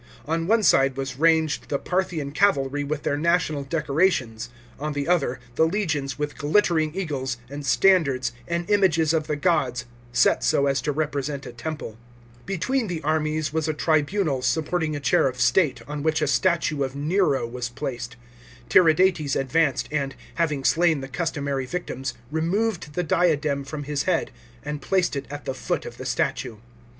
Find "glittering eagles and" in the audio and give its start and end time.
6.39-7.63